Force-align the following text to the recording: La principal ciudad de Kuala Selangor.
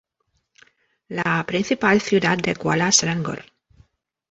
La 1.09 1.43
principal 1.45 2.01
ciudad 2.01 2.35
de 2.39 2.55
Kuala 2.55 2.91
Selangor. 2.91 3.45